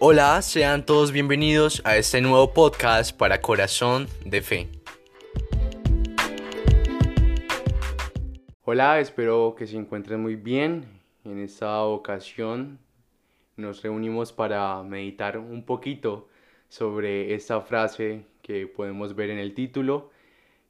Hola, 0.00 0.40
sean 0.42 0.86
todos 0.86 1.10
bienvenidos 1.10 1.82
a 1.84 1.96
este 1.96 2.20
nuevo 2.20 2.54
podcast 2.54 3.16
para 3.16 3.40
Corazón 3.40 4.06
de 4.24 4.42
Fe. 4.42 4.68
Hola, 8.62 9.00
espero 9.00 9.56
que 9.58 9.66
se 9.66 9.76
encuentren 9.76 10.22
muy 10.22 10.36
bien. 10.36 10.84
En 11.24 11.40
esta 11.40 11.82
ocasión 11.82 12.78
nos 13.56 13.82
reunimos 13.82 14.32
para 14.32 14.80
meditar 14.84 15.36
un 15.36 15.64
poquito 15.64 16.28
sobre 16.68 17.34
esta 17.34 17.60
frase 17.60 18.24
que 18.40 18.68
podemos 18.68 19.16
ver 19.16 19.30
en 19.30 19.38
el 19.38 19.52
título 19.52 20.12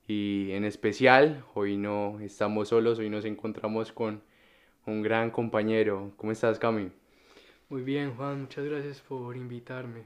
y 0.06 0.52
en 0.52 0.64
especial 0.64 1.44
hoy 1.52 1.76
no 1.76 2.18
estamos 2.20 2.68
solos, 2.68 2.98
hoy 2.98 3.10
nos 3.10 3.26
encontramos 3.26 3.92
con 3.92 4.22
un 4.86 5.02
gran 5.02 5.30
compañero. 5.30 6.12
¿Cómo 6.16 6.32
estás, 6.32 6.58
Cami? 6.58 6.90
Muy 7.70 7.82
bien, 7.82 8.14
Juan, 8.14 8.42
muchas 8.42 8.64
gracias 8.64 9.00
por 9.02 9.36
invitarme. 9.36 10.04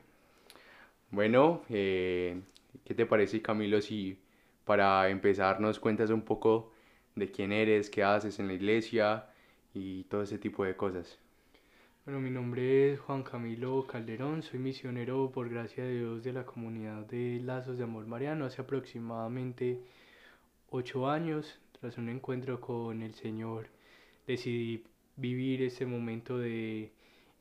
Bueno, 1.10 1.62
eh, 1.68 2.40
¿qué 2.84 2.94
te 2.94 3.06
parece, 3.06 3.40
Camilo, 3.40 3.80
si 3.80 4.18
para 4.64 5.08
empezar 5.08 5.60
nos 5.60 5.78
cuentas 5.78 6.10
un 6.10 6.22
poco 6.22 6.72
de 7.14 7.30
quién 7.30 7.52
eres, 7.52 7.88
qué 7.88 8.02
haces 8.02 8.40
en 8.40 8.48
la 8.48 8.54
iglesia 8.54 9.26
y 9.74 10.04
todo 10.04 10.22
ese 10.22 10.38
tipo 10.38 10.64
de 10.64 10.76
cosas? 10.76 11.18
Bueno, 12.04 12.20
mi 12.20 12.30
nombre 12.30 12.92
es 12.92 13.00
Juan 13.00 13.22
Camilo 13.22 13.86
Calderón, 13.86 14.42
soy 14.42 14.58
misionero 14.58 15.30
por 15.30 15.48
gracia 15.48 15.84
de 15.84 15.98
Dios 16.00 16.24
de 16.24 16.32
la 16.32 16.44
comunidad 16.44 17.06
de 17.06 17.40
Lazos 17.44 17.78
de 17.78 17.84
Amor 17.84 18.06
Mariano 18.06 18.44
hace 18.44 18.60
aproximadamente 18.60 19.78
ocho 20.70 21.08
años. 21.08 21.60
Tras 21.80 21.96
un 21.98 22.08
encuentro 22.08 22.60
con 22.60 23.02
el 23.02 23.14
Señor, 23.14 23.68
decidí 24.26 24.84
vivir 25.16 25.62
ese 25.62 25.86
momento 25.86 26.38
de 26.38 26.92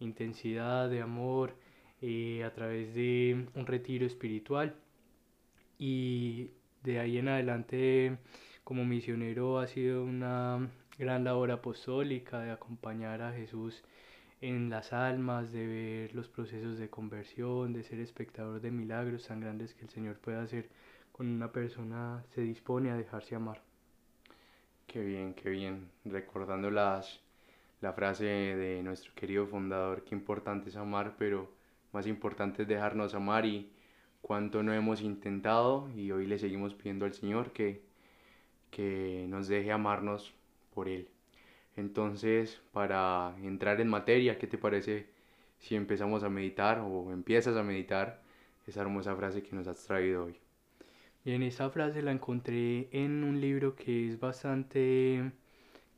intensidad, 0.02 0.90
de 0.90 1.02
amor, 1.02 1.55
eh, 2.02 2.44
a 2.44 2.54
través 2.54 2.94
de 2.94 3.48
un 3.56 3.66
retiro 3.66 4.06
espiritual. 4.06 4.75
Y 5.78 6.52
de 6.84 7.00
ahí 7.00 7.17
en 7.17 7.30
adelante, 7.30 8.17
como 8.64 8.86
misionero, 8.86 9.59
ha 9.59 9.67
sido 9.67 10.03
una 10.03 10.70
gran 10.98 11.23
labor 11.23 11.52
apostólica 11.52 12.40
de 12.40 12.52
acompañar 12.52 13.22
a 13.22 13.34
Jesús 13.34 13.84
en 14.42 14.70
las 14.70 14.92
almas, 14.94 15.52
de 15.52 15.67
ver 15.67 16.16
los 16.16 16.28
procesos 16.28 16.78
de 16.80 16.90
conversión, 16.90 17.73
de 17.73 17.84
ser 17.84 18.00
espectador 18.00 18.59
de 18.59 18.72
milagros 18.72 19.28
tan 19.28 19.40
grandes 19.40 19.73
que 19.75 19.84
el 19.84 19.90
Señor 19.90 20.18
puede 20.18 20.38
hacer 20.38 20.70
cuando 21.12 21.36
una 21.36 21.52
persona 21.52 22.23
se 22.34 22.42
dispone 22.42 22.90
a 22.90 22.95
dejarse 22.95 23.36
amar. 23.36 23.62
Qué 24.88 25.02
bien, 25.03 25.34
qué 25.36 25.50
bien. 25.50 25.90
Recordando 26.03 26.72
las, 26.72 27.22
la 27.82 27.94
frase 27.94 28.26
de 28.26 28.84
nuestro 28.84 29.14
querido 29.16 29.48
fundador, 29.48 30.04
qué 30.04 30.16
importante 30.16 30.70
es 30.70 30.76
amar, 30.76 31.16
pero 31.18 31.50
más 31.92 32.08
importante 32.08 32.62
es 32.62 32.68
dejarnos 32.68 33.16
amar 33.16 33.46
y 33.46 33.72
cuánto 34.22 34.64
no 34.64 34.74
hemos 34.74 35.02
intentado 35.02 35.90
y 35.96 36.12
hoy 36.12 36.28
le 36.28 36.38
seguimos 36.38 36.74
pidiendo 36.76 37.06
al 37.06 37.14
Señor 37.14 37.52
que, 37.52 37.82
que 38.70 39.26
nos 39.30 39.48
deje 39.48 39.72
amarnos 39.72 40.34
por 40.74 40.88
Él. 40.88 41.09
Entonces, 41.76 42.62
para 42.72 43.36
entrar 43.42 43.82
en 43.82 43.88
materia, 43.88 44.38
¿qué 44.38 44.48
te 44.48 44.58
parece 44.58 45.08
si 45.58 45.76
empezamos 45.76 46.24
a 46.24 46.30
meditar 46.30 46.80
o 46.80 47.12
empiezas 47.12 47.56
a 47.58 47.64
meditar 47.64 48.22
esa 48.68 48.82
hermosa 48.82 49.16
frase 49.16 49.42
que 49.42 49.56
nos 49.56 49.68
has 49.68 49.84
traído 49.86 50.26
hoy? 50.26 50.36
Bien, 51.24 51.44
esa 51.44 51.70
frase 51.70 52.02
la 52.02 52.12
encontré 52.12 52.90
en 52.92 53.24
un 53.24 53.40
libro 53.42 53.76
que 53.76 54.08
es 54.08 54.20
bastante 54.20 55.32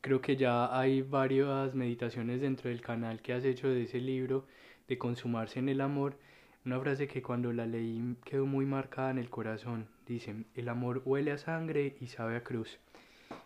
creo 0.03 0.19
que 0.21 0.35
ya 0.35 0.77
hay 0.77 1.01
varias 1.01 1.73
meditaciones 1.75 2.41
dentro 2.41 2.69
del 2.69 2.81
canal 2.81 3.21
que 3.21 3.31
has 3.31 3.45
hecho 3.45 3.69
de 3.69 3.83
ese 3.83 4.01
libro 4.01 4.45
de 4.89 4.97
consumarse 4.97 5.59
en 5.59 5.69
el 5.69 5.79
amor. 5.79 6.17
Una 6.65 6.77
frase 6.81 7.07
que 7.07 7.21
cuando 7.21 7.53
la 7.53 7.65
leí 7.65 8.17
quedó 8.25 8.45
muy 8.45 8.65
marcada 8.65 9.11
en 9.11 9.17
el 9.17 9.29
corazón. 9.29 9.87
Dice, 10.05 10.35
el 10.55 10.67
amor 10.67 11.03
huele 11.05 11.31
a 11.31 11.37
sangre 11.37 11.95
y 12.01 12.07
sabe 12.07 12.35
a 12.35 12.43
cruz. 12.43 12.79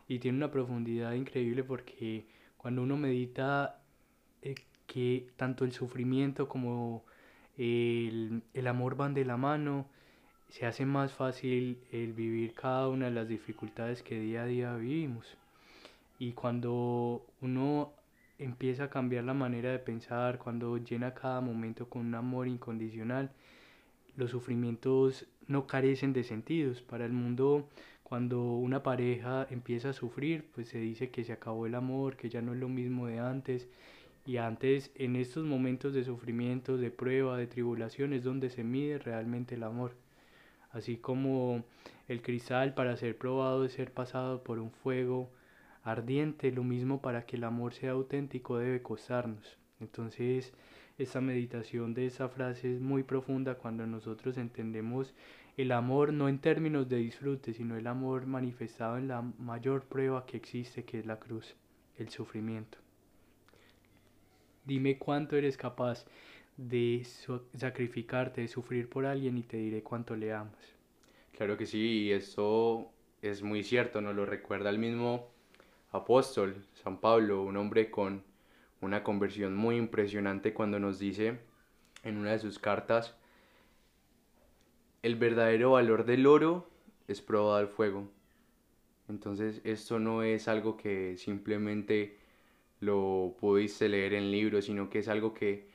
Y 0.07 0.17
tiene 0.17 0.39
una 0.39 0.49
profundidad 0.49 1.13
increíble 1.13 1.63
porque 1.63 2.25
cuando 2.57 2.81
uno 2.81 2.97
medita 2.97 3.79
eh, 4.41 4.55
que 4.87 5.27
tanto 5.35 5.63
el 5.63 5.73
sufrimiento 5.73 6.47
como 6.47 7.05
el, 7.55 8.41
el 8.55 8.67
amor 8.67 8.95
van 8.95 9.13
de 9.13 9.25
la 9.25 9.37
mano, 9.37 9.85
se 10.49 10.65
hace 10.65 10.87
más 10.87 11.13
fácil 11.13 11.77
el 11.91 12.13
vivir 12.13 12.55
cada 12.55 12.87
una 12.89 13.05
de 13.05 13.11
las 13.11 13.27
dificultades 13.27 14.01
que 14.01 14.19
día 14.19 14.41
a 14.41 14.47
día 14.47 14.75
vivimos. 14.75 15.37
Y 16.19 16.33
cuando 16.33 17.25
uno 17.41 17.93
empieza 18.39 18.85
a 18.85 18.89
cambiar 18.89 19.23
la 19.23 19.33
manera 19.33 19.71
de 19.71 19.79
pensar, 19.79 20.39
cuando 20.39 20.77
llena 20.77 21.13
cada 21.13 21.41
momento 21.41 21.89
con 21.89 22.05
un 22.05 22.15
amor 22.15 22.47
incondicional, 22.47 23.31
los 24.15 24.31
sufrimientos 24.31 25.27
no 25.47 25.67
carecen 25.67 26.13
de 26.13 26.23
sentidos. 26.23 26.81
Para 26.81 27.05
el 27.05 27.13
mundo, 27.13 27.69
cuando 28.03 28.41
una 28.41 28.83
pareja 28.83 29.47
empieza 29.49 29.89
a 29.89 29.93
sufrir, 29.93 30.49
pues 30.53 30.69
se 30.69 30.79
dice 30.79 31.09
que 31.09 31.23
se 31.23 31.33
acabó 31.33 31.65
el 31.67 31.75
amor, 31.75 32.17
que 32.17 32.29
ya 32.29 32.41
no 32.41 32.53
es 32.53 32.59
lo 32.59 32.69
mismo 32.69 33.07
de 33.07 33.19
antes. 33.19 33.67
Y 34.25 34.37
antes, 34.37 34.91
en 34.95 35.15
estos 35.15 35.45
momentos 35.45 35.93
de 35.93 36.03
sufrimiento, 36.03 36.77
de 36.77 36.91
prueba, 36.91 37.37
de 37.37 37.47
tribulación, 37.47 38.13
es 38.13 38.23
donde 38.23 38.49
se 38.49 38.63
mide 38.63 38.99
realmente 38.99 39.55
el 39.55 39.63
amor. 39.63 39.95
Así 40.71 40.97
como 40.97 41.63
el 42.07 42.21
cristal 42.21 42.73
para 42.73 42.97
ser 42.97 43.17
probado 43.17 43.65
es 43.65 43.73
ser 43.73 43.91
pasado 43.93 44.43
por 44.43 44.59
un 44.59 44.71
fuego 44.71 45.29
ardiente, 45.87 46.51
lo 46.51 46.63
mismo 46.63 47.01
para 47.01 47.25
que 47.25 47.37
el 47.37 47.43
amor 47.43 47.73
sea 47.73 47.91
auténtico 47.91 48.57
debe 48.57 48.81
costarnos. 48.81 49.57
Entonces, 49.79 50.53
esa 50.97 51.21
meditación 51.21 51.93
de 51.93 52.07
esa 52.07 52.27
frase 52.27 52.73
es 52.73 52.81
muy 52.81 53.03
profunda 53.03 53.55
cuando 53.55 53.85
nosotros 53.87 54.37
entendemos 54.37 55.13
el 55.55 55.71
amor 55.71 56.13
no 56.13 56.29
en 56.29 56.39
términos 56.39 56.89
de 56.89 56.97
disfrute, 56.97 57.53
sino 57.53 57.77
el 57.77 57.87
amor 57.87 58.25
manifestado 58.25 58.97
en 58.97 59.07
la 59.07 59.21
mayor 59.21 59.85
prueba 59.85 60.25
que 60.25 60.37
existe, 60.37 60.83
que 60.83 60.99
es 60.99 61.05
la 61.05 61.19
cruz, 61.19 61.55
el 61.97 62.09
sufrimiento. 62.09 62.77
Dime 64.65 64.97
cuánto 64.97 65.35
eres 65.35 65.57
capaz 65.57 66.05
de 66.57 67.03
sacrificarte, 67.55 68.41
de 68.41 68.47
sufrir 68.47 68.89
por 68.89 69.05
alguien 69.05 69.37
y 69.37 69.43
te 69.43 69.57
diré 69.57 69.81
cuánto 69.81 70.15
le 70.15 70.33
amas. 70.33 70.75
Claro 71.31 71.57
que 71.57 71.65
sí, 71.65 72.03
y 72.03 72.11
eso 72.11 72.91
es 73.21 73.41
muy 73.41 73.63
cierto, 73.63 74.01
nos 74.01 74.15
lo 74.15 74.25
recuerda 74.25 74.69
el 74.69 74.79
mismo 74.79 75.36
apóstol, 75.97 76.65
San 76.73 76.99
Pablo, 76.99 77.43
un 77.43 77.57
hombre 77.57 77.91
con 77.91 78.23
una 78.81 79.03
conversión 79.03 79.55
muy 79.55 79.75
impresionante 79.75 80.53
cuando 80.53 80.79
nos 80.79 80.99
dice 80.99 81.39
en 82.03 82.17
una 82.17 82.31
de 82.31 82.39
sus 82.39 82.59
cartas, 82.59 83.15
el 85.03 85.15
verdadero 85.15 85.71
valor 85.71 86.05
del 86.05 86.25
oro 86.27 86.69
es 87.07 87.21
probado 87.21 87.55
al 87.55 87.67
fuego. 87.67 88.09
Entonces 89.09 89.61
esto 89.63 89.99
no 89.99 90.23
es 90.23 90.47
algo 90.47 90.77
que 90.77 91.17
simplemente 91.17 92.17
lo 92.79 93.35
pudiste 93.39 93.89
leer 93.89 94.13
en 94.13 94.31
libros, 94.31 94.65
sino 94.65 94.89
que 94.89 94.99
es 94.99 95.07
algo 95.07 95.33
que 95.33 95.69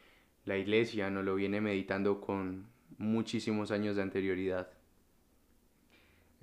la 0.44 0.59
iglesia 0.59 1.10
nos 1.10 1.25
lo 1.25 1.34
viene 1.34 1.60
meditando 1.60 2.21
con 2.21 2.66
muchísimos 2.99 3.71
años 3.71 3.97
de 3.97 4.03
anterioridad. 4.03 4.71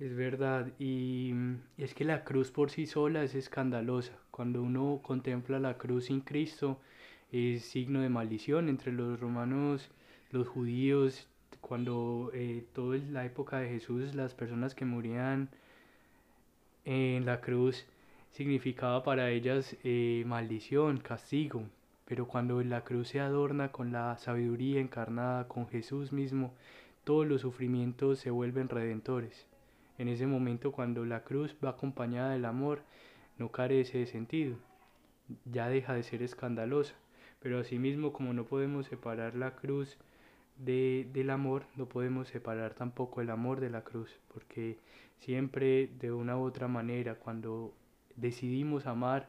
Es 0.00 0.16
verdad, 0.16 0.72
y, 0.78 1.34
es 1.76 1.94
que 1.94 2.04
la 2.04 2.24
cruz 2.24 2.50
por 2.50 2.70
sí 2.70 2.86
sola 2.86 3.22
es 3.22 3.34
escandalosa. 3.34 4.14
Cuando 4.30 4.62
uno 4.62 5.00
contempla 5.02 5.58
la 5.60 5.76
cruz 5.76 6.06
sin 6.06 6.22
Cristo, 6.22 6.80
es 7.32 7.66
signo 7.66 8.00
de 8.00 8.08
maldición 8.08 8.70
entre 8.70 8.92
los 8.92 9.20
romanos, 9.20 9.90
los 10.30 10.48
judíos, 10.48 11.28
cuando 11.60 12.30
eh, 12.32 12.64
toda 12.72 12.96
la 13.10 13.26
época 13.26 13.58
de 13.58 13.68
Jesús, 13.68 14.14
las 14.14 14.32
personas 14.34 14.74
que 14.74 14.86
morían 14.86 15.50
en 16.86 17.26
la 17.26 17.42
cruz 17.42 17.84
significaba 18.30 19.02
para 19.04 19.30
ellas 19.30 19.76
eh, 19.84 20.24
maldición, 20.26 20.98
castigo. 21.00 21.64
Pero 22.06 22.26
cuando 22.26 22.62
la 22.62 22.84
cruz 22.84 23.08
se 23.08 23.20
adorna 23.20 23.70
con 23.70 23.92
la 23.92 24.16
sabiduría 24.16 24.80
encarnada, 24.80 25.46
con 25.46 25.68
Jesús 25.68 26.10
mismo, 26.10 26.54
todos 27.04 27.26
los 27.26 27.42
sufrimientos 27.42 28.18
se 28.18 28.30
vuelven 28.30 28.70
redentores. 28.70 29.49
En 30.00 30.08
ese 30.08 30.26
momento 30.26 30.72
cuando 30.72 31.04
la 31.04 31.24
cruz 31.24 31.54
va 31.62 31.68
acompañada 31.68 32.32
del 32.32 32.46
amor, 32.46 32.80
no 33.36 33.52
carece 33.52 33.98
de 33.98 34.06
sentido, 34.06 34.56
ya 35.44 35.68
deja 35.68 35.92
de 35.92 36.02
ser 36.02 36.22
escandalosa. 36.22 36.94
Pero 37.38 37.58
asimismo, 37.58 38.10
como 38.10 38.32
no 38.32 38.46
podemos 38.46 38.86
separar 38.86 39.34
la 39.34 39.56
cruz 39.56 39.98
de, 40.56 41.06
del 41.12 41.28
amor, 41.28 41.66
no 41.76 41.84
podemos 41.84 42.28
separar 42.28 42.72
tampoco 42.72 43.20
el 43.20 43.28
amor 43.28 43.60
de 43.60 43.68
la 43.68 43.84
cruz, 43.84 44.18
porque 44.32 44.78
siempre 45.18 45.90
de 45.98 46.10
una 46.12 46.38
u 46.38 46.44
otra 46.44 46.66
manera, 46.66 47.16
cuando 47.16 47.74
decidimos 48.16 48.86
amar, 48.86 49.28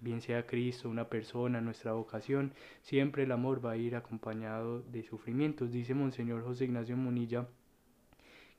bien 0.00 0.20
sea 0.20 0.48
Cristo, 0.48 0.88
una 0.88 1.08
persona, 1.08 1.60
nuestra 1.60 1.92
vocación, 1.92 2.54
siempre 2.80 3.22
el 3.22 3.30
amor 3.30 3.64
va 3.64 3.70
a 3.70 3.76
ir 3.76 3.94
acompañado 3.94 4.82
de 4.82 5.04
sufrimientos. 5.04 5.70
Dice 5.70 5.94
Monseñor 5.94 6.42
José 6.42 6.64
Ignacio 6.64 6.96
Munilla 6.96 7.46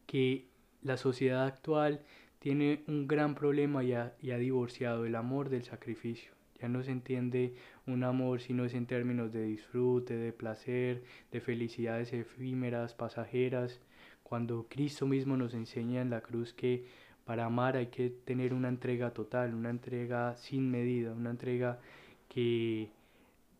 que 0.05 0.52
la 0.83 0.97
sociedad 0.97 1.45
actual 1.45 2.01
tiene 2.39 2.83
un 2.87 3.07
gran 3.07 3.35
problema 3.35 3.83
y 3.83 3.93
ha, 3.93 4.37
divorciado 4.37 5.05
el 5.05 5.15
amor 5.15 5.49
del 5.49 5.63
sacrificio. 5.63 6.33
Ya 6.59 6.67
no 6.67 6.83
se 6.83 6.91
entiende 6.91 7.53
un 7.87 8.03
amor 8.03 8.41
si 8.41 8.53
no 8.53 8.65
es 8.65 8.73
en 8.73 8.85
términos 8.85 9.31
de 9.31 9.43
disfrute, 9.43 10.15
de 10.15 10.33
placer, 10.33 11.03
de 11.31 11.41
felicidades 11.41 12.11
efímeras, 12.13 12.93
pasajeras, 12.93 13.79
cuando 14.23 14.67
Cristo 14.69 15.05
mismo 15.05 15.37
nos 15.37 15.53
enseña 15.53 16.01
en 16.01 16.09
la 16.09 16.21
cruz 16.21 16.53
que 16.53 16.85
para 17.25 17.45
amar 17.45 17.77
hay 17.77 17.87
que 17.87 18.09
tener 18.09 18.53
una 18.53 18.67
entrega 18.67 19.11
total, 19.11 19.53
una 19.53 19.69
entrega 19.69 20.35
sin 20.35 20.69
medida, 20.69 21.13
una 21.13 21.29
entrega 21.29 21.79
que 22.27 22.91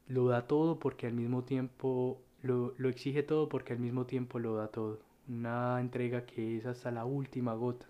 lo 0.08 0.28
da 0.28 0.48
todo 0.48 0.80
porque 0.80 1.08
al 1.08 1.14
mismo 1.14 1.44
tiempo 1.44 2.22
lo, 2.42 2.74
lo 2.78 2.90
exige 2.90 3.24
todo 3.24 3.48
porque 3.48 3.74
al 3.74 3.80
mismo 3.80 4.06
tiempo 4.06 4.40
lo 4.40 4.56
da 4.56 4.68
todo. 4.68 5.13
Una 5.28 5.80
entrega 5.80 6.26
que 6.26 6.58
es 6.58 6.66
hasta 6.66 6.92
la 6.92 7.06
última 7.06 7.54
gota. 7.54 7.86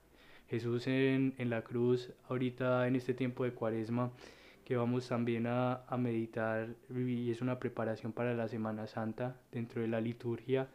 Jesús 0.47 0.87
en, 0.87 1.33
en 1.37 1.49
la 1.49 1.63
cruz, 1.63 2.11
ahorita 2.29 2.87
en 2.87 2.95
este 2.95 3.13
tiempo 3.13 3.43
de 3.43 3.53
cuaresma, 3.53 4.11
que 4.65 4.75
vamos 4.75 5.07
también 5.07 5.47
a, 5.47 5.83
a, 5.87 5.97
meditar 5.97 6.69
y 6.89 7.31
es 7.31 7.41
una 7.41 7.59
preparación 7.59 8.13
para 8.13 8.33
la 8.33 8.47
Semana 8.47 8.87
Santa 8.87 9.35
dentro 9.51 9.81
de 9.81 9.87
la 9.87 9.99
liturgia. 9.99 10.69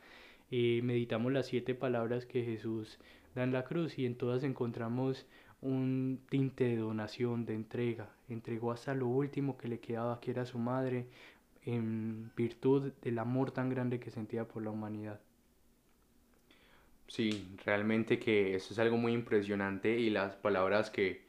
Eh, 0.51 0.81
meditamos 0.83 1.33
las 1.33 1.47
siete 1.47 1.75
palabras 1.75 2.27
que 2.27 2.45
Jesús 2.45 2.99
da 3.35 3.45
en 3.45 3.53
la 3.53 3.65
cruz 3.65 3.99
y 3.99 4.07
en 4.07 4.17
todas 4.17 4.43
encontramos 4.43 5.27
un 5.61 6.21
tinte 6.29 6.65
de 6.65 6.77
donación, 6.77 7.47
de 7.47 7.55
entrega. 7.55 8.11
Entregó 8.29 8.73
hasta 8.73 8.95
lo 8.95 9.07
último 9.07 9.57
que 9.57 9.69
le 9.69 9.81
quedaba, 9.81 10.21
que 10.21 10.31
era 10.31 10.45
su 10.45 10.59
madre, 10.59 11.07
en 11.65 12.33
virtud 12.37 12.93
del 13.03 13.19
amor 13.19 13.51
tan 13.53 13.69
grande 13.69 14.01
que 14.01 14.11
sentía 14.11 14.47
por 14.47 14.63
la 14.63 14.71
humanidad. 14.71 15.21
Sí, 17.09 17.57
realmente 17.65 18.19
que 18.19 18.55
eso 18.55 18.73
es 18.73 18.79
algo 18.79 18.97
muy 18.99 19.13
impresionante 19.13 19.99
y 19.99 20.11
las 20.11 20.37
palabras 20.37 20.91
que, 20.91 21.23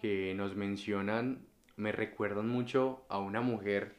que 0.00 0.34
nos 0.34 0.56
mencionan 0.56 1.46
me 1.76 1.92
recuerdan 1.92 2.48
mucho 2.48 3.04
a 3.08 3.18
una 3.18 3.40
mujer 3.42 3.94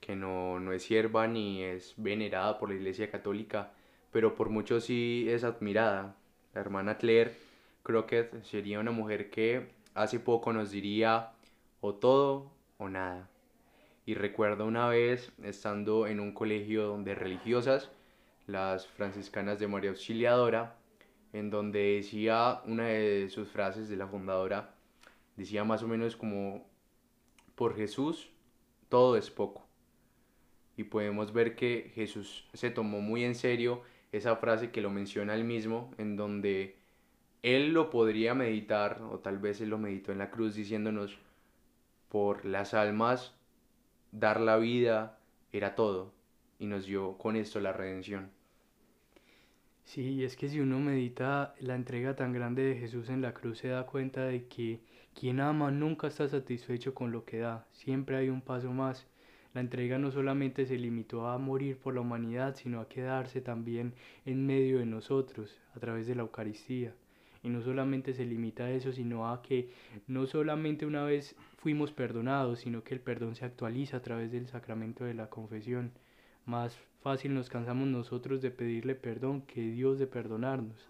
que 0.00 0.16
no, 0.16 0.58
no 0.60 0.72
es 0.72 0.82
sierva 0.82 1.28
ni 1.28 1.62
es 1.62 1.94
venerada 1.96 2.58
por 2.58 2.68
la 2.68 2.74
Iglesia 2.74 3.10
Católica, 3.10 3.72
pero 4.10 4.34
por 4.34 4.50
mucho 4.50 4.80
sí 4.80 5.26
es 5.28 5.44
admirada. 5.44 6.16
La 6.52 6.60
hermana 6.60 6.98
Claire 6.98 7.32
Crockett 7.84 8.42
sería 8.44 8.80
una 8.80 8.90
mujer 8.90 9.30
que 9.30 9.70
hace 9.94 10.18
poco 10.18 10.52
nos 10.52 10.72
diría 10.72 11.30
o 11.80 11.94
todo 11.94 12.50
o 12.78 12.88
nada. 12.88 13.30
Y 14.04 14.14
recuerdo 14.14 14.66
una 14.66 14.88
vez 14.88 15.32
estando 15.44 16.08
en 16.08 16.18
un 16.18 16.32
colegio 16.32 16.98
de 16.98 17.14
religiosas, 17.14 17.90
las 18.46 18.86
franciscanas 18.86 19.58
de 19.58 19.68
María 19.68 19.90
Auxiliadora, 19.90 20.76
en 21.32 21.50
donde 21.50 21.96
decía 21.96 22.60
una 22.66 22.86
de 22.86 23.28
sus 23.30 23.48
frases 23.48 23.88
de 23.88 23.96
la 23.96 24.06
fundadora, 24.06 24.74
decía 25.36 25.64
más 25.64 25.82
o 25.82 25.88
menos 25.88 26.16
como, 26.16 26.66
por 27.54 27.76
Jesús 27.76 28.30
todo 28.88 29.16
es 29.16 29.30
poco. 29.30 29.66
Y 30.76 30.84
podemos 30.84 31.32
ver 31.32 31.54
que 31.56 31.92
Jesús 31.94 32.48
se 32.52 32.70
tomó 32.70 33.00
muy 33.00 33.24
en 33.24 33.34
serio 33.34 33.82
esa 34.10 34.36
frase 34.36 34.70
que 34.70 34.82
lo 34.82 34.90
menciona 34.90 35.34
él 35.34 35.44
mismo, 35.44 35.90
en 35.96 36.16
donde 36.16 36.76
él 37.42 37.72
lo 37.72 37.90
podría 37.90 38.34
meditar, 38.34 39.02
o 39.10 39.18
tal 39.18 39.38
vez 39.38 39.60
él 39.60 39.70
lo 39.70 39.78
meditó 39.78 40.12
en 40.12 40.18
la 40.18 40.30
cruz 40.30 40.54
diciéndonos, 40.54 41.18
por 42.08 42.44
las 42.44 42.74
almas 42.74 43.34
dar 44.10 44.40
la 44.40 44.58
vida 44.58 45.18
era 45.52 45.74
todo 45.74 46.12
y 46.62 46.66
nos 46.66 46.86
dio 46.86 47.18
con 47.18 47.34
esto 47.34 47.58
la 47.58 47.72
redención. 47.72 48.30
Sí, 49.82 50.22
es 50.22 50.36
que 50.36 50.48
si 50.48 50.60
uno 50.60 50.78
medita 50.78 51.54
la 51.58 51.74
entrega 51.74 52.14
tan 52.14 52.32
grande 52.32 52.62
de 52.62 52.76
Jesús 52.76 53.08
en 53.08 53.20
la 53.20 53.34
cruz 53.34 53.58
se 53.58 53.68
da 53.68 53.84
cuenta 53.84 54.26
de 54.26 54.46
que 54.46 54.78
quien 55.12 55.40
ama 55.40 55.72
nunca 55.72 56.06
está 56.06 56.28
satisfecho 56.28 56.94
con 56.94 57.10
lo 57.10 57.24
que 57.24 57.38
da, 57.38 57.66
siempre 57.72 58.16
hay 58.16 58.28
un 58.28 58.42
paso 58.42 58.70
más. 58.70 59.08
La 59.54 59.60
entrega 59.60 59.98
no 59.98 60.12
solamente 60.12 60.64
se 60.64 60.78
limitó 60.78 61.26
a 61.26 61.36
morir 61.36 61.78
por 61.78 61.94
la 61.94 62.00
humanidad, 62.00 62.54
sino 62.54 62.80
a 62.80 62.88
quedarse 62.88 63.40
también 63.40 63.94
en 64.24 64.46
medio 64.46 64.78
de 64.78 64.86
nosotros, 64.86 65.60
a 65.74 65.80
través 65.80 66.06
de 66.06 66.14
la 66.14 66.22
Eucaristía. 66.22 66.94
Y 67.42 67.48
no 67.48 67.60
solamente 67.60 68.14
se 68.14 68.24
limita 68.24 68.66
a 68.66 68.70
eso, 68.70 68.92
sino 68.92 69.28
a 69.28 69.42
que 69.42 69.68
no 70.06 70.26
solamente 70.26 70.86
una 70.86 71.02
vez 71.02 71.34
fuimos 71.58 71.90
perdonados, 71.90 72.60
sino 72.60 72.84
que 72.84 72.94
el 72.94 73.00
perdón 73.00 73.34
se 73.34 73.44
actualiza 73.44 73.96
a 73.96 74.02
través 74.02 74.30
del 74.30 74.46
sacramento 74.46 75.04
de 75.04 75.14
la 75.14 75.28
confesión. 75.28 75.90
Más 76.46 76.76
fácil 77.02 77.34
nos 77.34 77.48
cansamos 77.48 77.88
nosotros 77.88 78.42
de 78.42 78.50
pedirle 78.50 78.94
perdón 78.94 79.42
que 79.42 79.60
Dios 79.62 79.98
de 79.98 80.06
perdonarnos. 80.06 80.88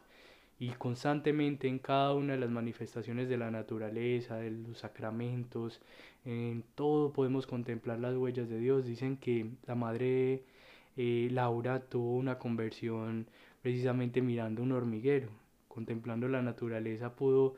Y 0.58 0.70
constantemente 0.70 1.68
en 1.68 1.78
cada 1.78 2.14
una 2.14 2.34
de 2.34 2.38
las 2.40 2.50
manifestaciones 2.50 3.28
de 3.28 3.36
la 3.36 3.50
naturaleza, 3.50 4.36
de 4.36 4.50
los 4.50 4.78
sacramentos, 4.78 5.80
en 6.24 6.64
todo 6.74 7.12
podemos 7.12 7.46
contemplar 7.46 7.98
las 7.98 8.16
huellas 8.16 8.48
de 8.48 8.58
Dios. 8.58 8.86
Dicen 8.86 9.16
que 9.16 9.50
la 9.66 9.74
madre 9.74 10.44
eh, 10.96 11.28
Laura 11.32 11.80
tuvo 11.80 12.16
una 12.16 12.38
conversión 12.38 13.26
precisamente 13.62 14.22
mirando 14.22 14.62
un 14.62 14.72
hormiguero 14.72 15.42
contemplando 15.72 16.28
la 16.28 16.42
naturaleza, 16.42 17.16
pudo 17.16 17.54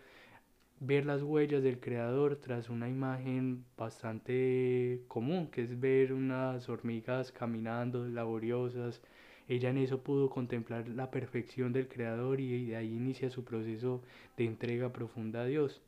ver 0.86 1.06
las 1.06 1.22
huellas 1.22 1.62
del 1.62 1.80
creador 1.80 2.36
tras 2.36 2.68
una 2.68 2.88
imagen 2.88 3.64
bastante 3.76 5.02
común, 5.08 5.48
que 5.50 5.62
es 5.62 5.80
ver 5.80 6.12
unas 6.12 6.68
hormigas 6.68 7.32
caminando 7.32 8.06
laboriosas. 8.06 9.00
Ella 9.48 9.70
en 9.70 9.78
eso 9.78 10.02
pudo 10.02 10.30
contemplar 10.30 10.88
la 10.88 11.10
perfección 11.10 11.72
del 11.72 11.88
creador 11.88 12.40
y 12.40 12.66
de 12.66 12.76
ahí 12.76 12.94
inicia 12.94 13.30
su 13.30 13.44
proceso 13.44 14.02
de 14.36 14.44
entrega 14.44 14.92
profunda 14.92 15.42
a 15.42 15.46
Dios. 15.46 15.82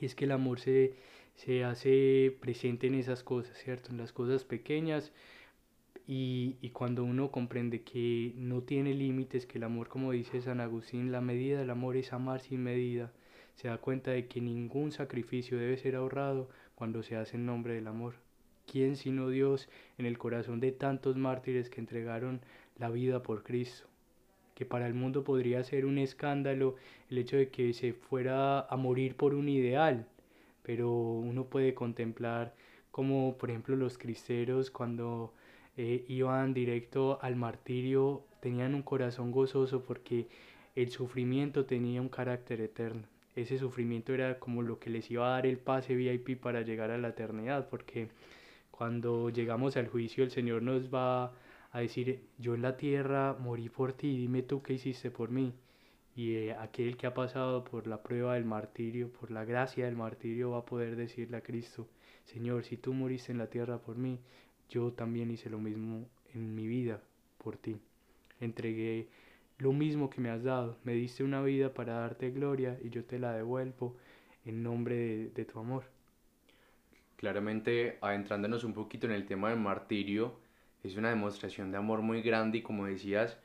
Y 0.00 0.06
es 0.06 0.14
que 0.14 0.24
el 0.26 0.32
amor 0.32 0.60
se, 0.60 0.94
se 1.34 1.64
hace 1.64 2.36
presente 2.40 2.86
en 2.86 2.94
esas 2.94 3.22
cosas, 3.22 3.56
¿cierto? 3.58 3.90
En 3.90 3.98
las 3.98 4.12
cosas 4.12 4.44
pequeñas 4.44 5.12
y, 6.06 6.56
y, 6.62 6.70
cuando 6.70 7.04
uno 7.04 7.30
comprende 7.30 7.82
que 7.82 8.32
no 8.36 8.62
tiene 8.62 8.94
límites, 8.94 9.46
que 9.46 9.58
el 9.58 9.64
amor, 9.64 9.88
como 9.88 10.12
dice 10.12 10.40
San 10.40 10.60
Agustín, 10.60 11.12
la 11.12 11.20
medida 11.20 11.58
del 11.58 11.70
amor 11.70 11.96
es 11.96 12.12
amar 12.14 12.40
sin 12.40 12.62
medida, 12.62 13.12
se 13.58 13.66
da 13.66 13.78
cuenta 13.78 14.12
de 14.12 14.28
que 14.28 14.40
ningún 14.40 14.92
sacrificio 14.92 15.58
debe 15.58 15.76
ser 15.78 15.96
ahorrado 15.96 16.48
cuando 16.76 17.02
se 17.02 17.16
hace 17.16 17.36
en 17.36 17.44
nombre 17.44 17.74
del 17.74 17.88
amor. 17.88 18.14
¿Quién 18.70 18.94
sino 18.94 19.30
Dios 19.30 19.68
en 19.98 20.06
el 20.06 20.16
corazón 20.16 20.60
de 20.60 20.70
tantos 20.70 21.16
mártires 21.16 21.68
que 21.68 21.80
entregaron 21.80 22.40
la 22.76 22.88
vida 22.88 23.20
por 23.20 23.42
Cristo? 23.42 23.88
Que 24.54 24.64
para 24.64 24.86
el 24.86 24.94
mundo 24.94 25.24
podría 25.24 25.64
ser 25.64 25.86
un 25.86 25.98
escándalo 25.98 26.76
el 27.10 27.18
hecho 27.18 27.36
de 27.36 27.48
que 27.48 27.72
se 27.72 27.94
fuera 27.94 28.60
a 28.60 28.76
morir 28.76 29.16
por 29.16 29.34
un 29.34 29.48
ideal, 29.48 30.06
pero 30.62 30.92
uno 30.92 31.46
puede 31.46 31.74
contemplar 31.74 32.54
como 32.92 33.36
por 33.38 33.50
ejemplo 33.50 33.74
los 33.74 33.98
cristeros 33.98 34.70
cuando 34.70 35.32
eh, 35.76 36.04
iban 36.06 36.54
directo 36.54 37.18
al 37.22 37.34
martirio, 37.34 38.22
tenían 38.40 38.76
un 38.76 38.82
corazón 38.82 39.32
gozoso 39.32 39.82
porque 39.82 40.28
el 40.76 40.90
sufrimiento 40.90 41.66
tenía 41.66 42.00
un 42.00 42.08
carácter 42.08 42.60
eterno. 42.60 43.17
Ese 43.38 43.56
sufrimiento 43.56 44.12
era 44.12 44.40
como 44.40 44.62
lo 44.62 44.80
que 44.80 44.90
les 44.90 45.08
iba 45.12 45.28
a 45.28 45.30
dar 45.30 45.46
el 45.46 45.58
pase 45.58 45.94
VIP 45.94 46.40
para 46.40 46.62
llegar 46.62 46.90
a 46.90 46.98
la 46.98 47.10
eternidad, 47.10 47.68
porque 47.68 48.08
cuando 48.72 49.30
llegamos 49.30 49.76
al 49.76 49.86
juicio 49.86 50.24
el 50.24 50.32
Señor 50.32 50.62
nos 50.62 50.92
va 50.92 51.32
a 51.70 51.80
decir, 51.80 52.20
yo 52.38 52.56
en 52.56 52.62
la 52.62 52.76
tierra 52.76 53.36
morí 53.38 53.68
por 53.68 53.92
ti, 53.92 54.16
dime 54.16 54.42
tú 54.42 54.60
qué 54.60 54.72
hiciste 54.72 55.12
por 55.12 55.30
mí. 55.30 55.52
Y 56.16 56.34
eh, 56.34 56.54
aquel 56.54 56.96
que 56.96 57.06
ha 57.06 57.14
pasado 57.14 57.62
por 57.62 57.86
la 57.86 58.02
prueba 58.02 58.34
del 58.34 58.44
martirio, 58.44 59.08
por 59.12 59.30
la 59.30 59.44
gracia 59.44 59.84
del 59.84 59.94
martirio, 59.94 60.50
va 60.50 60.58
a 60.58 60.64
poder 60.64 60.96
decirle 60.96 61.36
a 61.36 61.42
Cristo, 61.42 61.86
Señor, 62.24 62.64
si 62.64 62.76
tú 62.76 62.92
moriste 62.92 63.30
en 63.30 63.38
la 63.38 63.48
tierra 63.48 63.78
por 63.78 63.96
mí, 63.96 64.18
yo 64.68 64.92
también 64.92 65.30
hice 65.30 65.48
lo 65.48 65.60
mismo 65.60 66.08
en 66.34 66.56
mi 66.56 66.66
vida 66.66 67.00
por 67.38 67.56
ti. 67.56 67.76
Entregué 68.40 69.06
lo 69.58 69.72
mismo 69.72 70.08
que 70.10 70.20
me 70.20 70.30
has 70.30 70.44
dado. 70.44 70.78
Me 70.84 70.92
diste 70.92 71.24
una 71.24 71.42
vida 71.42 71.74
para 71.74 71.94
darte 71.94 72.30
gloria 72.30 72.78
y 72.82 72.90
yo 72.90 73.04
te 73.04 73.18
la 73.18 73.32
devuelvo 73.32 73.96
en 74.44 74.62
nombre 74.62 75.30
de, 75.34 75.44
tu 75.44 75.58
amor. 75.58 75.84
Claramente, 77.16 77.98
adentrándonos 78.00 78.64
un 78.64 78.72
poquito 78.72 79.06
en 79.06 79.12
el 79.12 79.26
tema 79.26 79.50
del 79.50 79.58
martirio, 79.58 80.38
es 80.82 80.96
una 80.96 81.10
demostración 81.10 81.70
de 81.72 81.78
amor 81.78 82.02
muy 82.02 82.22
grande 82.22 82.58
y 82.58 82.62
como 82.62 82.86
decías, 82.86 83.38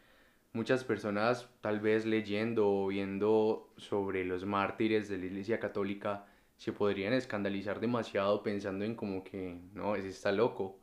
muchas 0.54 0.84
personas 0.84 1.50
tal 1.62 1.80
vez 1.80 2.06
leyendo 2.06 2.70
o 2.70 2.88
viendo 2.88 3.74
sobre 3.78 4.24
los 4.24 4.46
mártires 4.46 5.10
de 5.10 5.18
la 5.18 5.26
Iglesia 5.26 5.60
Católica 5.60 6.26
se 6.58 6.72
podrían 6.72 7.14
escandalizar 7.14 7.80
demasiado 7.80 8.44
pensando 8.44 8.86
en 8.86 8.96
como 8.96 9.24
que 9.24 9.58
no, 9.74 9.96
ese 9.96 10.10
está 10.10 10.32
loco 10.32 10.78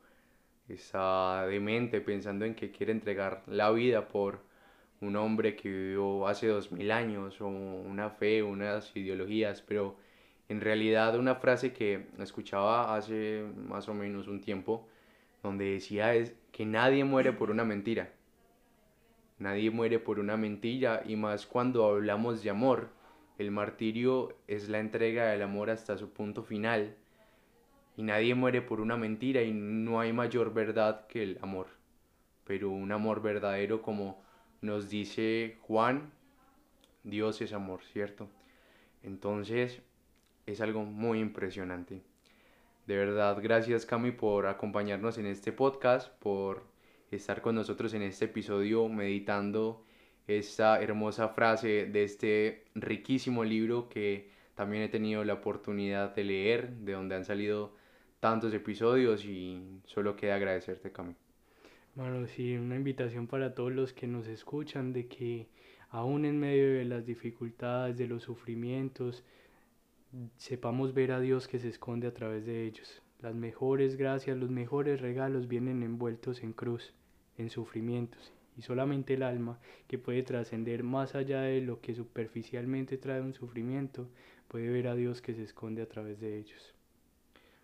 está 0.67 1.45
demente 1.47 2.01
pensando 2.01 2.45
en 2.45 2.55
que 2.55 2.71
quiere 2.71 2.91
entregar 2.91 3.43
la 3.47 3.71
vida 3.71 4.07
por 4.07 4.41
un 5.01 5.15
hombre 5.15 5.55
que 5.55 5.69
vivió 5.69 6.27
hace 6.27 6.47
dos 6.47 6.71
mil 6.71 6.91
años 6.91 7.41
o 7.41 7.47
una 7.47 8.09
fe, 8.11 8.43
unas 8.43 8.95
ideologías, 8.95 9.61
pero 9.61 9.97
en 10.47 10.61
realidad 10.61 11.17
una 11.17 11.35
frase 11.35 11.73
que 11.73 12.07
escuchaba 12.19 12.95
hace 12.95 13.45
más 13.67 13.89
o 13.89 13.93
menos 13.93 14.27
un 14.27 14.41
tiempo, 14.41 14.87
donde 15.43 15.65
decía 15.73 16.13
es 16.13 16.33
que 16.51 16.65
nadie 16.65 17.03
muere 17.03 17.33
por 17.33 17.49
una 17.49 17.65
mentira. 17.65 18.11
Nadie 19.39 19.71
muere 19.71 19.97
por 19.97 20.19
una 20.19 20.37
mentira 20.37 21.01
y 21.05 21.15
más 21.15 21.47
cuando 21.47 21.85
hablamos 21.85 22.43
de 22.43 22.51
amor. 22.51 22.89
El 23.39 23.49
martirio 23.49 24.35
es 24.47 24.69
la 24.69 24.79
entrega 24.79 25.31
del 25.31 25.41
amor 25.41 25.71
hasta 25.71 25.97
su 25.97 26.11
punto 26.11 26.43
final 26.43 26.95
y 27.97 28.03
nadie 28.03 28.35
muere 28.35 28.61
por 28.61 28.81
una 28.81 28.97
mentira 28.97 29.41
y 29.41 29.51
no 29.51 29.99
hay 29.99 30.13
mayor 30.13 30.53
verdad 30.53 31.07
que 31.07 31.23
el 31.23 31.39
amor. 31.41 31.67
Pero 32.43 32.69
un 32.69 32.91
amor 32.91 33.21
verdadero 33.23 33.81
como 33.81 34.21
nos 34.61 34.89
dice 34.89 35.57
Juan, 35.61 36.11
Dios 37.03 37.41
es 37.41 37.53
amor, 37.53 37.81
¿cierto? 37.83 38.29
Entonces 39.03 39.81
es 40.45 40.61
algo 40.61 40.83
muy 40.83 41.19
impresionante. 41.19 42.01
De 42.85 42.95
verdad, 42.95 43.39
gracias 43.41 43.85
Cami 43.85 44.11
por 44.11 44.47
acompañarnos 44.47 45.17
en 45.17 45.25
este 45.25 45.51
podcast, 45.51 46.11
por 46.19 46.63
estar 47.09 47.41
con 47.41 47.55
nosotros 47.55 47.93
en 47.93 48.03
este 48.03 48.25
episodio 48.25 48.87
meditando 48.87 49.83
esta 50.27 50.81
hermosa 50.81 51.29
frase 51.29 51.85
de 51.87 52.03
este 52.03 52.65
riquísimo 52.75 53.43
libro 53.43 53.89
que 53.89 54.29
también 54.55 54.83
he 54.83 54.89
tenido 54.89 55.23
la 55.23 55.33
oportunidad 55.33 56.13
de 56.15 56.23
leer, 56.23 56.69
de 56.77 56.93
donde 56.93 57.15
han 57.15 57.25
salido 57.25 57.75
tantos 58.19 58.53
episodios 58.53 59.25
y 59.25 59.81
solo 59.85 60.15
queda 60.15 60.35
agradecerte, 60.35 60.91
Cami. 60.91 61.15
Bueno, 61.93 62.25
sí, 62.25 62.55
una 62.55 62.77
invitación 62.77 63.27
para 63.27 63.53
todos 63.53 63.73
los 63.73 63.91
que 63.91 64.07
nos 64.07 64.25
escuchan 64.27 64.93
de 64.93 65.07
que 65.07 65.49
aún 65.89 66.23
en 66.23 66.39
medio 66.39 66.73
de 66.75 66.85
las 66.85 67.05
dificultades, 67.05 67.97
de 67.97 68.07
los 68.07 68.23
sufrimientos, 68.23 69.25
sepamos 70.37 70.93
ver 70.93 71.11
a 71.11 71.19
Dios 71.19 71.49
que 71.49 71.59
se 71.59 71.67
esconde 71.67 72.07
a 72.07 72.13
través 72.13 72.45
de 72.45 72.65
ellos. 72.65 73.01
Las 73.19 73.35
mejores 73.35 73.97
gracias, 73.97 74.37
los 74.37 74.49
mejores 74.49 75.01
regalos 75.01 75.49
vienen 75.49 75.83
envueltos 75.83 76.43
en 76.43 76.53
cruz, 76.53 76.93
en 77.37 77.49
sufrimientos, 77.49 78.31
y 78.57 78.61
solamente 78.61 79.15
el 79.15 79.23
alma, 79.23 79.59
que 79.87 79.97
puede 79.97 80.23
trascender 80.23 80.83
más 80.83 81.13
allá 81.13 81.41
de 81.41 81.59
lo 81.59 81.81
que 81.81 81.93
superficialmente 81.93 82.97
trae 82.97 83.21
un 83.21 83.33
sufrimiento, 83.33 84.09
puede 84.47 84.69
ver 84.69 84.87
a 84.87 84.95
Dios 84.95 85.21
que 85.21 85.33
se 85.33 85.43
esconde 85.43 85.81
a 85.81 85.89
través 85.89 86.21
de 86.21 86.39
ellos. 86.39 86.73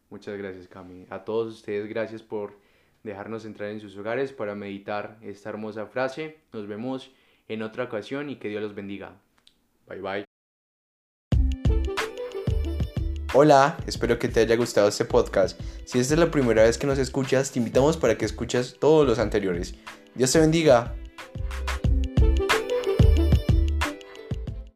Muchas 0.10 0.38
gracias, 0.38 0.68
Cami. 0.68 1.06
A 1.10 1.24
todos 1.24 1.54
ustedes, 1.56 1.88
gracias 1.88 2.24
por 2.24 2.67
dejarnos 3.08 3.46
entrar 3.46 3.72
en 3.72 3.80
sus 3.80 3.98
hogares 3.98 4.32
para 4.32 4.54
meditar 4.54 5.18
esta 5.22 5.50
hermosa 5.50 5.88
frase. 5.88 6.38
Nos 6.54 6.68
vemos 6.68 7.12
en 7.48 7.64
otra 7.64 7.86
ocasión 7.86 8.30
y 8.30 8.36
que 8.36 8.50
Dios 8.50 8.62
los 8.62 8.76
bendiga. 8.76 9.16
Bye 9.88 10.02
bye. 10.02 10.26
Hola, 13.34 13.78
espero 13.88 14.18
que 14.20 14.30
te 14.30 14.42
haya 14.42 14.56
gustado 14.56 14.88
este 14.88 15.06
podcast. 15.06 15.60
Si 15.86 16.00
esta 16.00 16.14
es 16.14 16.20
la 16.20 16.32
primera 16.32 16.64
vez 16.64 16.78
que 16.78 16.88
nos 16.88 16.98
escuchas, 16.98 17.52
te 17.52 17.60
invitamos 17.60 17.98
para 17.98 18.18
que 18.18 18.26
escuches 18.26 18.78
todos 18.80 19.08
los 19.08 19.20
anteriores. 19.20 19.76
Dios 20.16 20.32
te 20.32 20.40
bendiga. 20.40 20.96